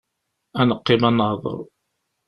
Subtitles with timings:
[0.59, 1.61] Ad neqqim ad nehder!